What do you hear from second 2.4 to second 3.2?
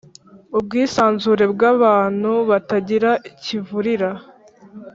batagira